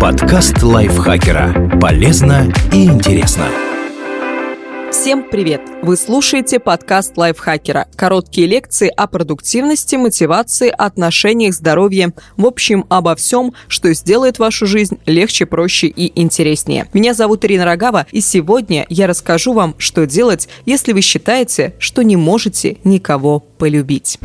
Подкаст 0.00 0.62
лайфхакера. 0.62 1.78
Полезно 1.78 2.50
и 2.72 2.86
интересно. 2.86 3.44
Всем 4.90 5.28
привет! 5.30 5.60
Вы 5.82 5.96
слушаете 5.98 6.58
подкаст 6.58 7.18
лайфхакера. 7.18 7.88
Короткие 7.96 8.46
лекции 8.46 8.88
о 8.88 9.06
продуктивности, 9.08 9.96
мотивации, 9.96 10.70
отношениях, 10.70 11.54
здоровье. 11.54 12.14
В 12.38 12.46
общем, 12.46 12.86
обо 12.88 13.14
всем, 13.14 13.52
что 13.68 13.92
сделает 13.92 14.38
вашу 14.38 14.66
жизнь 14.66 14.98
легче, 15.04 15.44
проще 15.44 15.88
и 15.88 16.18
интереснее. 16.18 16.86
Меня 16.94 17.12
зовут 17.12 17.44
Ирина 17.44 17.66
Рогава, 17.66 18.06
и 18.10 18.22
сегодня 18.22 18.86
я 18.88 19.06
расскажу 19.06 19.52
вам, 19.52 19.74
что 19.76 20.06
делать, 20.06 20.48
если 20.64 20.94
вы 20.94 21.02
считаете, 21.02 21.74
что 21.78 22.02
не 22.02 22.16
можете 22.16 22.78
никого 22.84 23.40
полюбить. 23.40 24.18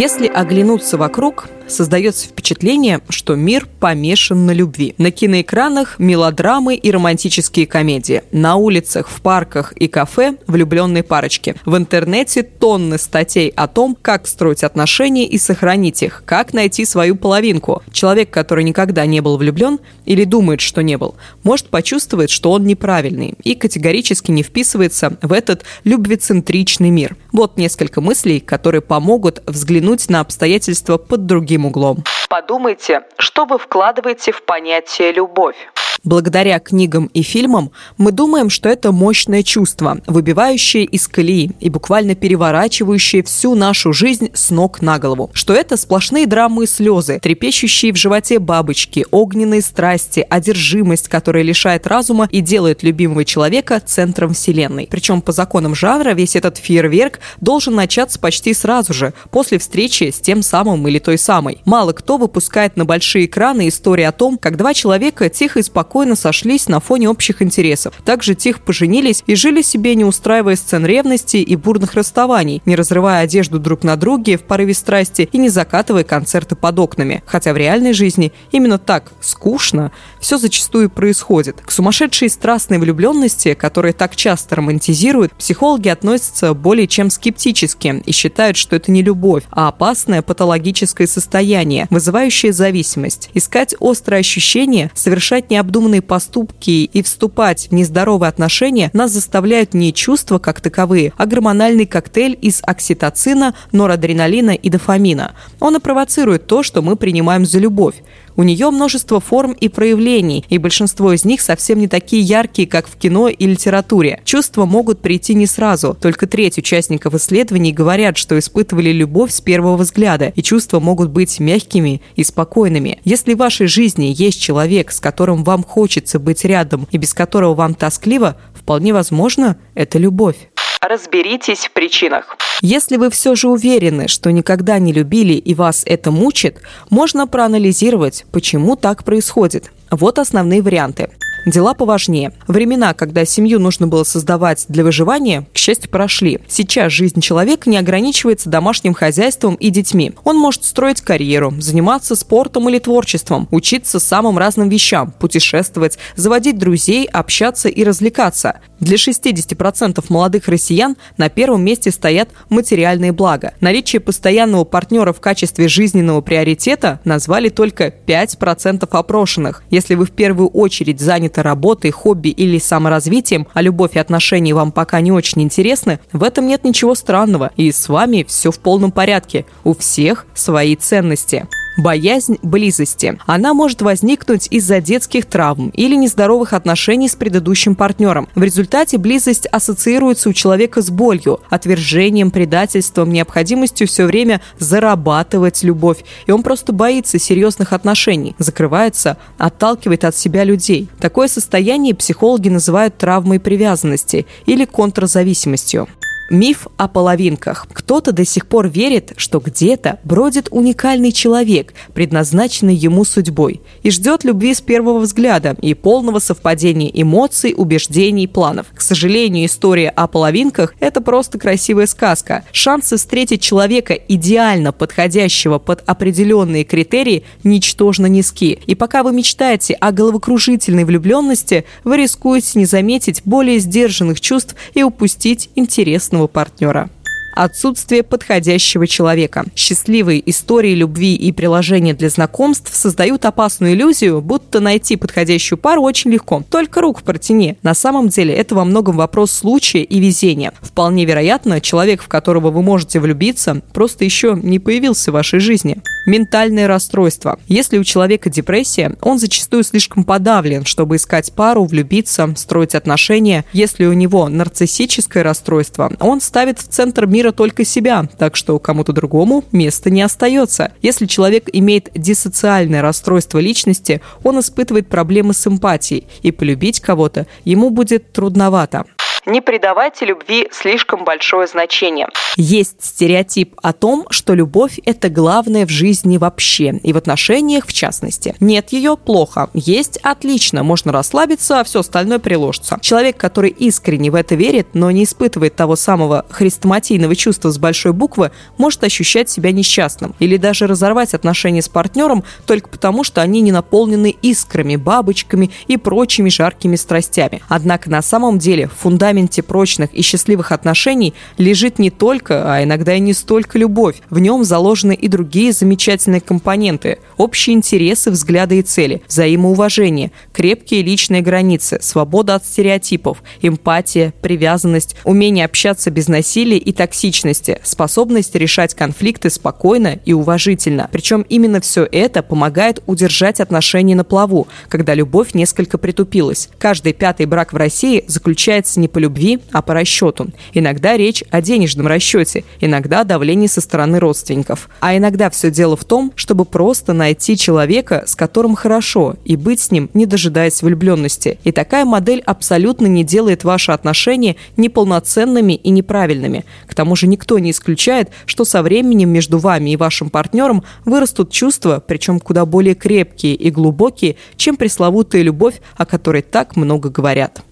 Если 0.00 0.28
оглянуться 0.28 0.96
вокруг, 0.96 1.50
создается 1.70 2.26
впечатление, 2.26 3.00
что 3.10 3.34
мир 3.34 3.68
помешан 3.80 4.46
на 4.46 4.52
любви. 4.52 4.94
На 4.96 5.10
киноэкранах 5.10 5.98
мелодрамы 5.98 6.74
и 6.74 6.90
романтические 6.90 7.66
комедии. 7.66 8.22
На 8.32 8.56
улицах, 8.56 9.08
в 9.08 9.20
парках 9.20 9.72
и 9.72 9.88
кафе 9.88 10.36
влюбленные 10.46 11.02
парочки. 11.02 11.54
В 11.66 11.76
интернете 11.76 12.42
тонны 12.42 12.98
статей 12.98 13.48
о 13.50 13.68
том, 13.68 13.96
как 14.00 14.26
строить 14.26 14.64
отношения 14.64 15.26
и 15.26 15.38
сохранить 15.38 16.02
их, 16.02 16.22
как 16.24 16.54
найти 16.54 16.84
свою 16.86 17.14
половинку. 17.16 17.82
Человек, 17.92 18.30
который 18.30 18.64
никогда 18.64 19.04
не 19.06 19.20
был 19.20 19.36
влюблен 19.36 19.80
или 20.06 20.24
думает, 20.24 20.62
что 20.62 20.82
не 20.82 20.96
был, 20.96 21.14
может 21.42 21.66
почувствовать, 21.66 22.30
что 22.30 22.52
он 22.52 22.64
неправильный 22.64 23.34
и 23.44 23.54
категорически 23.54 24.30
не 24.30 24.42
вписывается 24.42 25.18
в 25.22 25.32
этот 25.32 25.64
любвецентричный 25.84 26.90
мир. 26.90 27.16
Вот 27.32 27.58
несколько 27.58 28.00
мыслей, 28.00 28.40
которые 28.40 28.80
помогут 28.80 29.42
взглянуть 29.46 29.89
на 30.08 30.20
обстоятельства 30.20 30.98
под 30.98 31.26
другим 31.26 31.66
углом. 31.66 32.04
Подумайте, 32.28 33.02
что 33.18 33.44
вы 33.44 33.58
вкладываете 33.58 34.32
в 34.32 34.42
понятие 34.44 35.12
«любовь». 35.12 35.56
Благодаря 36.02 36.58
книгам 36.60 37.10
и 37.12 37.20
фильмам 37.20 37.72
мы 37.98 38.10
думаем, 38.10 38.48
что 38.48 38.70
это 38.70 38.90
мощное 38.90 39.42
чувство, 39.42 39.98
выбивающее 40.06 40.84
из 40.84 41.06
колеи 41.06 41.50
и 41.60 41.68
буквально 41.68 42.14
переворачивающее 42.14 43.22
всю 43.22 43.54
нашу 43.54 43.92
жизнь 43.92 44.30
с 44.32 44.50
ног 44.50 44.80
на 44.80 44.98
голову. 44.98 45.30
Что 45.34 45.52
это 45.52 45.76
сплошные 45.76 46.26
драмы 46.26 46.64
и 46.64 46.66
слезы, 46.66 47.18
трепещущие 47.20 47.92
в 47.92 47.96
животе 47.96 48.38
бабочки, 48.38 49.04
огненные 49.10 49.60
страсти, 49.60 50.24
одержимость, 50.28 51.08
которая 51.08 51.42
лишает 51.42 51.86
разума 51.86 52.28
и 52.32 52.40
делает 52.40 52.82
любимого 52.82 53.26
человека 53.26 53.82
центром 53.84 54.32
вселенной. 54.32 54.88
Причем 54.90 55.20
по 55.20 55.32
законам 55.32 55.74
жанра 55.74 56.14
весь 56.14 56.34
этот 56.34 56.56
фейерверк 56.56 57.20
должен 57.42 57.74
начаться 57.74 58.18
почти 58.18 58.54
сразу 58.54 58.94
же, 58.94 59.12
после 59.30 59.58
встречи 59.58 60.10
с 60.10 60.18
тем 60.18 60.42
самым 60.42 60.88
или 60.88 60.98
той 60.98 61.18
самой. 61.18 61.60
Мало 61.66 61.92
кто 61.92 62.16
выпускает 62.16 62.78
на 62.78 62.86
большие 62.86 63.26
экраны 63.26 63.68
истории 63.68 64.04
о 64.04 64.12
том, 64.12 64.38
как 64.38 64.56
два 64.56 64.72
человека 64.72 65.28
тихо 65.28 65.58
и 65.58 65.62
спокойно 65.62 65.89
спокойно 65.90 66.14
сошлись 66.14 66.68
на 66.68 66.78
фоне 66.78 67.08
общих 67.08 67.42
интересов. 67.42 67.94
Также 68.04 68.36
тихо 68.36 68.60
поженились 68.60 69.24
и 69.26 69.34
жили 69.34 69.60
себе, 69.60 69.96
не 69.96 70.04
устраивая 70.04 70.54
сцен 70.54 70.86
ревности 70.86 71.38
и 71.38 71.56
бурных 71.56 71.94
расставаний, 71.94 72.62
не 72.64 72.76
разрывая 72.76 73.24
одежду 73.24 73.58
друг 73.58 73.82
на 73.82 73.96
друге 73.96 74.38
в 74.38 74.42
порыве 74.42 74.72
страсти 74.72 75.28
и 75.32 75.36
не 75.36 75.48
закатывая 75.48 76.04
концерты 76.04 76.54
под 76.54 76.78
окнами. 76.78 77.24
Хотя 77.26 77.52
в 77.52 77.56
реальной 77.56 77.92
жизни 77.92 78.32
именно 78.52 78.78
так 78.78 79.10
скучно 79.20 79.90
все 80.20 80.38
зачастую 80.38 80.90
происходит. 80.90 81.60
К 81.60 81.72
сумасшедшей 81.72 82.30
страстной 82.30 82.78
влюбленности, 82.78 83.54
которая 83.54 83.92
так 83.92 84.14
часто 84.14 84.54
романтизируют, 84.54 85.32
психологи 85.32 85.88
относятся 85.88 86.54
более 86.54 86.86
чем 86.86 87.10
скептически 87.10 88.00
и 88.06 88.12
считают, 88.12 88.56
что 88.56 88.76
это 88.76 88.92
не 88.92 89.02
любовь, 89.02 89.42
а 89.50 89.66
опасное 89.66 90.22
патологическое 90.22 91.08
состояние, 91.08 91.88
вызывающее 91.90 92.52
зависимость. 92.52 93.30
Искать 93.34 93.74
острые 93.80 94.20
ощущения, 94.20 94.92
совершать 94.94 95.50
необдуманные 95.50 95.79
необдуманные 95.80 96.02
поступки 96.02 96.84
и 96.84 97.02
вступать 97.02 97.68
в 97.68 97.72
нездоровые 97.72 98.28
отношения 98.28 98.90
нас 98.92 99.12
заставляют 99.12 99.74
не 99.74 99.92
чувства 99.92 100.38
как 100.38 100.60
таковые, 100.60 101.12
а 101.16 101.26
гормональный 101.26 101.86
коктейль 101.86 102.38
из 102.40 102.60
окситоцина, 102.62 103.54
норадреналина 103.72 104.50
и 104.50 104.68
дофамина. 104.68 105.32
Он 105.58 105.76
и 105.76 105.80
провоцирует 105.80 106.46
то, 106.46 106.62
что 106.62 106.82
мы 106.82 106.96
принимаем 106.96 107.46
за 107.46 107.58
любовь. 107.58 108.02
У 108.40 108.42
нее 108.42 108.70
множество 108.70 109.20
форм 109.20 109.52
и 109.52 109.68
проявлений, 109.68 110.46
и 110.48 110.56
большинство 110.56 111.12
из 111.12 111.26
них 111.26 111.42
совсем 111.42 111.78
не 111.78 111.88
такие 111.88 112.22
яркие, 112.22 112.66
как 112.66 112.88
в 112.88 112.96
кино 112.96 113.28
и 113.28 113.46
литературе. 113.46 114.22
Чувства 114.24 114.64
могут 114.64 115.02
прийти 115.02 115.34
не 115.34 115.44
сразу. 115.44 115.94
Только 116.00 116.26
треть 116.26 116.56
участников 116.56 117.12
исследований 117.12 117.70
говорят, 117.70 118.16
что 118.16 118.38
испытывали 118.38 118.92
любовь 118.92 119.30
с 119.30 119.42
первого 119.42 119.76
взгляда, 119.76 120.32
и 120.34 120.42
чувства 120.42 120.80
могут 120.80 121.10
быть 121.10 121.38
мягкими 121.38 122.00
и 122.16 122.24
спокойными. 122.24 123.00
Если 123.04 123.34
в 123.34 123.36
вашей 123.36 123.66
жизни 123.66 124.14
есть 124.16 124.40
человек, 124.40 124.90
с 124.90 125.00
которым 125.00 125.44
вам 125.44 125.62
хочется 125.62 126.18
быть 126.18 126.42
рядом 126.46 126.88
и 126.90 126.96
без 126.96 127.12
которого 127.12 127.52
вам 127.52 127.74
тоскливо, 127.74 128.38
вполне 128.54 128.94
возможно, 128.94 129.58
это 129.74 129.98
любовь. 129.98 130.48
Разберитесь 130.80 131.66
в 131.66 131.72
причинах. 131.72 132.38
Если 132.62 132.96
вы 132.96 133.10
все 133.10 133.34
же 133.34 133.48
уверены, 133.48 134.08
что 134.08 134.32
никогда 134.32 134.78
не 134.78 134.94
любили 134.94 135.34
и 135.34 135.54
вас 135.54 135.82
это 135.84 136.10
мучит, 136.10 136.62
можно 136.88 137.26
проанализировать, 137.26 138.24
почему 138.32 138.76
так 138.76 139.04
происходит. 139.04 139.70
Вот 139.90 140.18
основные 140.18 140.62
варианты. 140.62 141.10
Дела 141.46 141.72
поважнее. 141.72 142.32
Времена, 142.48 142.92
когда 142.92 143.24
семью 143.24 143.60
нужно 143.60 143.86
было 143.86 144.04
создавать 144.04 144.66
для 144.68 144.84
выживания, 144.84 145.46
к 145.54 145.56
счастью, 145.56 145.90
прошли. 145.90 146.38
Сейчас 146.48 146.92
жизнь 146.92 147.20
человека 147.20 147.70
не 147.70 147.78
ограничивается 147.78 148.50
домашним 148.50 148.92
хозяйством 148.92 149.54
и 149.54 149.70
детьми. 149.70 150.12
Он 150.24 150.36
может 150.36 150.64
строить 150.64 151.00
карьеру, 151.00 151.54
заниматься 151.58 152.14
спортом 152.14 152.68
или 152.68 152.78
творчеством, 152.78 153.48
учиться 153.50 153.98
самым 154.00 154.36
разным 154.36 154.68
вещам, 154.68 155.12
путешествовать, 155.18 155.98
заводить 156.14 156.58
друзей, 156.58 157.06
общаться 157.06 157.68
и 157.68 157.84
развлекаться. 157.84 158.60
Для 158.78 158.96
60% 158.96 160.04
молодых 160.08 160.48
россиян 160.48 160.96
на 161.16 161.28
первом 161.30 161.64
месте 161.64 161.90
стоят 161.90 162.28
материальные 162.50 163.12
блага. 163.12 163.54
Наличие 163.60 164.00
постоянного 164.00 164.64
партнера 164.64 165.12
в 165.12 165.20
качестве 165.20 165.68
жизненного 165.68 166.20
приоритета 166.20 167.00
назвали 167.04 167.48
только 167.48 167.86
5% 167.88 168.86
опрошенных. 168.90 169.62
Если 169.70 169.94
вы 169.94 170.04
в 170.04 170.10
первую 170.10 170.48
очередь 170.48 171.00
заняты 171.00 171.29
заняты 171.30 171.42
работой, 171.42 171.90
хобби 171.90 172.28
или 172.28 172.58
саморазвитием, 172.58 173.46
а 173.54 173.62
любовь 173.62 173.96
и 173.96 173.98
отношения 173.98 174.54
вам 174.54 174.72
пока 174.72 175.00
не 175.00 175.12
очень 175.12 175.42
интересны, 175.42 176.00
в 176.12 176.22
этом 176.22 176.46
нет 176.46 176.64
ничего 176.64 176.94
странного, 176.94 177.50
и 177.56 177.70
с 177.72 177.88
вами 177.88 178.24
все 178.26 178.50
в 178.50 178.58
полном 178.58 178.90
порядке. 178.90 179.44
У 179.64 179.74
всех 179.74 180.26
свои 180.34 180.76
ценности. 180.76 181.46
Боязнь 181.80 182.36
близости. 182.42 183.18
Она 183.24 183.54
может 183.54 183.80
возникнуть 183.80 184.48
из-за 184.50 184.82
детских 184.82 185.24
травм 185.24 185.70
или 185.70 185.94
нездоровых 185.94 186.52
отношений 186.52 187.08
с 187.08 187.14
предыдущим 187.14 187.74
партнером. 187.74 188.28
В 188.34 188.42
результате 188.42 188.98
близость 188.98 189.46
ассоциируется 189.46 190.28
у 190.28 190.34
человека 190.34 190.82
с 190.82 190.90
болью, 190.90 191.40
отвержением, 191.48 192.30
предательством, 192.32 193.10
необходимостью 193.10 193.86
все 193.86 194.04
время 194.04 194.42
зарабатывать 194.58 195.62
любовь. 195.62 196.04
И 196.26 196.32
он 196.32 196.42
просто 196.42 196.74
боится 196.74 197.18
серьезных 197.18 197.72
отношений, 197.72 198.36
закрывается, 198.36 199.16
отталкивает 199.38 200.04
от 200.04 200.14
себя 200.14 200.44
людей. 200.44 200.86
Такое 201.00 201.28
состояние 201.28 201.94
психологи 201.94 202.50
называют 202.50 202.98
травмой 202.98 203.40
привязанности 203.40 204.26
или 204.44 204.66
контрзависимостью. 204.66 205.88
Миф 206.30 206.68
о 206.76 206.86
половинках. 206.86 207.66
Кто-то 207.72 208.12
до 208.12 208.24
сих 208.24 208.46
пор 208.46 208.68
верит, 208.68 209.14
что 209.16 209.40
где-то 209.40 209.98
бродит 210.04 210.46
уникальный 210.52 211.10
человек, 211.10 211.74
предназначенный 211.92 212.76
ему 212.76 213.04
судьбой, 213.04 213.62
и 213.82 213.90
ждет 213.90 214.22
любви 214.22 214.54
с 214.54 214.60
первого 214.60 215.00
взгляда 215.00 215.56
и 215.60 215.74
полного 215.74 216.20
совпадения 216.20 216.88
эмоций, 216.94 217.52
убеждений, 217.56 218.28
планов. 218.28 218.66
К 218.72 218.80
сожалению, 218.80 219.46
история 219.46 219.88
о 219.88 220.06
половинках– 220.06 220.74
это 220.78 221.00
просто 221.00 221.36
красивая 221.36 221.88
сказка. 221.88 222.44
Шансы 222.52 222.96
встретить 222.96 223.42
человека, 223.42 223.94
идеально 223.94 224.70
подходящего 224.70 225.58
под 225.58 225.82
определенные 225.84 226.62
критерии, 226.62 227.24
ничтожно 227.42 228.06
низки. 228.06 228.60
И 228.66 228.76
пока 228.76 229.02
вы 229.02 229.12
мечтаете 229.12 229.74
о 229.74 229.90
головокружительной 229.90 230.84
влюбленности, 230.84 231.64
вы 231.82 231.96
рискуете 231.96 232.60
не 232.60 232.66
заметить 232.66 233.22
более 233.24 233.58
сдержанных 233.58 234.20
чувств 234.20 234.54
и 234.74 234.84
упустить 234.84 235.50
интересного 235.56 236.19
партнера 236.28 236.88
отсутствие 237.34 238.02
подходящего 238.02 238.86
человека. 238.86 239.44
Счастливые 239.54 240.28
истории 240.28 240.74
любви 240.74 241.14
и 241.14 241.32
приложения 241.32 241.94
для 241.94 242.08
знакомств 242.08 242.74
создают 242.74 243.24
опасную 243.24 243.74
иллюзию, 243.74 244.20
будто 244.20 244.60
найти 244.60 244.96
подходящую 244.96 245.58
пару 245.58 245.82
очень 245.82 246.10
легко. 246.10 246.42
Только 246.50 246.80
рук 246.80 247.02
протяни. 247.02 247.56
На 247.62 247.74
самом 247.74 248.08
деле 248.08 248.34
это 248.34 248.54
во 248.54 248.64
многом 248.64 248.96
вопрос 248.96 249.30
случая 249.30 249.82
и 249.82 250.00
везения. 250.00 250.52
Вполне 250.60 251.04
вероятно, 251.04 251.60
человек, 251.60 252.02
в 252.02 252.08
которого 252.08 252.50
вы 252.50 252.62
можете 252.62 253.00
влюбиться, 253.00 253.62
просто 253.72 254.04
еще 254.04 254.38
не 254.42 254.58
появился 254.58 255.10
в 255.10 255.14
вашей 255.14 255.40
жизни. 255.40 255.78
Ментальное 256.06 256.66
расстройство. 256.66 257.38
Если 257.46 257.78
у 257.78 257.84
человека 257.84 258.30
депрессия, 258.30 258.96
он 259.00 259.18
зачастую 259.18 259.62
слишком 259.64 260.04
подавлен, 260.04 260.64
чтобы 260.64 260.96
искать 260.96 261.32
пару, 261.32 261.64
влюбиться, 261.64 262.32
строить 262.36 262.74
отношения. 262.74 263.44
Если 263.52 263.84
у 263.84 263.92
него 263.92 264.28
нарциссическое 264.28 265.22
расстройство, 265.22 265.92
он 266.00 266.20
ставит 266.20 266.58
в 266.58 266.68
центр 266.68 267.06
мира 267.06 267.19
мира 267.20 267.32
только 267.32 267.66
себя, 267.66 268.08
так 268.16 268.34
что 268.34 268.58
кому-то 268.58 268.94
другому 268.94 269.44
места 269.52 269.90
не 269.90 270.00
остается. 270.00 270.72
Если 270.80 271.04
человек 271.04 271.50
имеет 271.52 271.90
диссоциальное 271.94 272.80
расстройство 272.80 273.38
личности, 273.38 274.00
он 274.24 274.40
испытывает 274.40 274.88
проблемы 274.88 275.34
с 275.34 275.46
эмпатией, 275.46 276.06
и 276.22 276.30
полюбить 276.30 276.80
кого-то 276.80 277.26
ему 277.44 277.68
будет 277.68 278.10
трудновато. 278.12 278.86
Не 279.26 279.42
придавайте 279.42 280.06
любви 280.06 280.48
слишком 280.50 281.04
большое 281.04 281.46
значение. 281.46 282.08
Есть 282.36 282.82
стереотип 282.82 283.54
о 283.62 283.72
том, 283.72 284.06
что 284.10 284.34
любовь– 284.34 284.78
это 284.86 285.10
главное 285.10 285.66
в 285.66 285.68
жизни 285.68 286.16
вообще, 286.16 286.80
и 286.82 286.92
в 286.92 286.96
отношениях 286.96 287.66
в 287.66 287.72
частности. 287.72 288.34
Нет 288.40 288.72
ее– 288.72 288.96
плохо. 289.04 289.50
Есть– 289.52 289.98
отлично, 290.02 290.62
можно 290.62 290.90
расслабиться, 290.92 291.60
а 291.60 291.64
все 291.64 291.80
остальное 291.80 292.18
приложится. 292.18 292.78
Человек, 292.80 293.18
который 293.18 293.50
искренне 293.50 294.10
в 294.10 294.14
это 294.14 294.36
верит, 294.36 294.68
но 294.72 294.90
не 294.90 295.04
испытывает 295.04 295.54
того 295.54 295.76
самого 295.76 296.24
хрестоматийного 296.30 297.14
чувства 297.14 297.50
с 297.50 297.58
большой 297.58 297.92
буквы, 297.92 298.30
может 298.56 298.82
ощущать 298.84 299.28
себя 299.28 299.52
несчастным 299.52 300.14
или 300.18 300.38
даже 300.38 300.66
разорвать 300.66 301.12
отношения 301.12 301.62
с 301.62 301.68
партнером 301.68 302.24
только 302.46 302.68
потому, 302.68 303.04
что 303.04 303.20
они 303.20 303.40
не 303.42 303.52
наполнены 303.52 304.16
искрами, 304.22 304.76
бабочками 304.76 305.50
и 305.66 305.76
прочими 305.76 306.30
жаркими 306.30 306.76
страстями. 306.76 307.42
Однако 307.48 307.90
на 307.90 308.00
самом 308.02 308.38
деле 308.38 308.68
фундамент 308.68 309.09
фундаменте 309.10 309.42
прочных 309.42 309.92
и 309.92 310.02
счастливых 310.02 310.52
отношений 310.52 311.14
лежит 311.36 311.80
не 311.80 311.90
только, 311.90 312.54
а 312.54 312.62
иногда 312.62 312.94
и 312.94 313.00
не 313.00 313.12
столько 313.12 313.58
любовь. 313.58 313.96
В 314.08 314.20
нем 314.20 314.44
заложены 314.44 314.94
и 314.94 315.08
другие 315.08 315.52
замечательные 315.52 316.20
компоненты. 316.20 316.98
Общие 317.16 317.56
интересы, 317.56 318.12
взгляды 318.12 318.60
и 318.60 318.62
цели, 318.62 319.02
взаимоуважение, 319.08 320.12
крепкие 320.32 320.82
личные 320.82 321.22
границы, 321.22 321.78
свобода 321.82 322.36
от 322.36 322.46
стереотипов, 322.46 323.22
эмпатия, 323.42 324.14
привязанность, 324.22 324.94
умение 325.04 325.44
общаться 325.44 325.90
без 325.90 326.06
насилия 326.06 326.58
и 326.58 326.72
токсичности, 326.72 327.58
способность 327.64 328.36
решать 328.36 328.74
конфликты 328.74 329.28
спокойно 329.28 329.98
и 330.04 330.12
уважительно. 330.12 330.88
Причем 330.92 331.22
именно 331.28 331.60
все 331.60 331.88
это 331.90 332.22
помогает 332.22 332.80
удержать 332.86 333.40
отношения 333.40 333.96
на 333.96 334.04
плаву, 334.04 334.46
когда 334.68 334.94
любовь 334.94 335.34
несколько 335.34 335.78
притупилась. 335.78 336.48
Каждый 336.58 336.92
пятый 336.92 337.26
брак 337.26 337.52
в 337.52 337.56
России 337.56 338.04
заключается 338.06 338.78
не 338.78 338.86
по 338.86 338.99
любви, 339.00 339.40
а 339.52 339.62
по 339.62 339.74
расчету. 339.74 340.28
Иногда 340.54 340.96
речь 340.96 341.24
о 341.30 341.42
денежном 341.42 341.86
расчете, 341.86 342.44
иногда 342.60 343.04
давлении 343.04 343.46
со 343.46 343.60
стороны 343.60 343.98
родственников. 343.98 344.68
А 344.80 344.96
иногда 344.96 345.30
все 345.30 345.50
дело 345.50 345.76
в 345.76 345.84
том, 345.84 346.12
чтобы 346.14 346.44
просто 346.44 346.92
найти 346.92 347.36
человека, 347.36 348.04
с 348.06 348.14
которым 348.14 348.54
хорошо, 348.54 349.16
и 349.24 349.36
быть 349.36 349.60
с 349.60 349.70
ним, 349.70 349.90
не 349.94 350.06
дожидаясь 350.06 350.62
влюбленности. 350.62 351.38
И 351.44 351.52
такая 351.52 351.84
модель 351.84 352.22
абсолютно 352.26 352.86
не 352.86 353.02
делает 353.04 353.44
ваши 353.44 353.72
отношения 353.72 354.36
неполноценными 354.56 355.54
и 355.54 355.70
неправильными. 355.70 356.44
К 356.66 356.74
тому 356.74 356.96
же 356.96 357.06
никто 357.06 357.38
не 357.38 357.50
исключает, 357.50 358.10
что 358.26 358.44
со 358.44 358.62
временем 358.62 359.10
между 359.10 359.38
вами 359.38 359.70
и 359.70 359.76
вашим 359.76 360.10
партнером 360.10 360.62
вырастут 360.84 361.32
чувства, 361.32 361.82
причем 361.84 362.20
куда 362.20 362.46
более 362.46 362.74
крепкие 362.74 363.34
и 363.34 363.50
глубокие, 363.50 364.16
чем 364.36 364.56
пресловутая 364.56 365.22
любовь, 365.22 365.60
о 365.76 365.86
которой 365.86 366.22
так 366.22 366.56
много 366.56 366.90
говорят. 366.90 367.42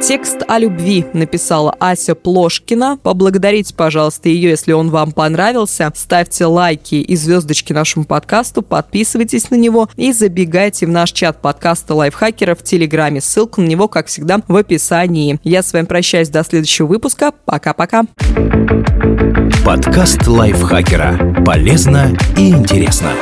Текст 0.00 0.42
о 0.46 0.58
любви 0.58 1.04
написала 1.12 1.74
Ася 1.80 2.14
Плошкина. 2.14 2.98
Поблагодарите, 3.02 3.74
пожалуйста, 3.74 4.28
ее, 4.28 4.50
если 4.50 4.72
он 4.72 4.90
вам 4.90 5.12
понравился. 5.12 5.92
Ставьте 5.94 6.46
лайки 6.46 6.94
и 6.94 7.16
звездочки 7.16 7.72
нашему 7.72 8.04
подкасту, 8.04 8.62
подписывайтесь 8.62 9.50
на 9.50 9.56
него 9.56 9.88
и 9.96 10.12
забегайте 10.12 10.86
в 10.86 10.90
наш 10.90 11.12
чат 11.12 11.42
подкаста 11.42 11.94
лайфхакера 11.94 12.54
в 12.54 12.62
Телеграме. 12.62 13.20
Ссылка 13.20 13.60
на 13.60 13.66
него, 13.66 13.88
как 13.88 14.06
всегда, 14.06 14.40
в 14.46 14.56
описании. 14.56 15.40
Я 15.42 15.62
с 15.62 15.72
вами 15.72 15.86
прощаюсь 15.86 16.28
до 16.28 16.44
следующего 16.44 16.86
выпуска. 16.86 17.32
Пока-пока. 17.44 18.04
Подкаст 19.64 20.26
лайфхакера. 20.26 21.44
Полезно 21.44 22.16
и 22.36 22.50
интересно. 22.50 23.12